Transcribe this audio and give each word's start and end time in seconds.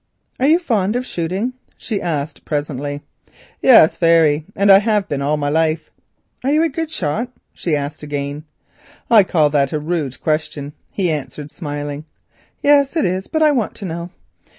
"Are 0.39 0.47
you 0.47 0.57
fond 0.57 0.95
of 0.95 1.05
shooting?" 1.05 1.53
she 1.77 2.01
asked 2.01 2.43
presently. 2.43 3.03
"Yes, 3.61 3.97
very, 3.97 4.45
and 4.55 4.71
have 4.71 5.07
been 5.07 5.21
all 5.21 5.37
my 5.37 5.49
life." 5.49 5.91
"Are 6.43 6.51
you 6.51 6.63
a 6.63 6.69
good 6.69 6.89
shot?" 6.89 7.29
she 7.53 7.75
asked 7.75 8.01
again. 8.01 8.43
"I 9.11 9.21
call 9.21 9.51
that 9.51 9.71
a 9.73 9.77
rude 9.77 10.19
question," 10.19 10.73
he 10.89 11.11
answered 11.11 11.51
smiling. 11.51 12.05
"Yes, 12.63 12.95
it 12.95 13.05
is, 13.05 13.27
but 13.27 13.43
I 13.43 13.51
want 13.51 13.75
to 13.75 13.85
know." 13.85 14.09